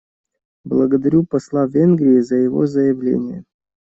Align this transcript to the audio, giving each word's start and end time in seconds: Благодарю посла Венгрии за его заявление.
Благодарю 0.63 1.23
посла 1.27 1.67
Венгрии 1.67 2.21
за 2.21 2.37
его 2.37 2.65
заявление. 2.65 3.43